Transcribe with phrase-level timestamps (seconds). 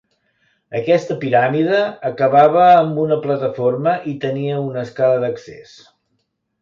[0.79, 5.77] Aquesta piràmide acabava amb una plataforma i tenia una escala d'accés.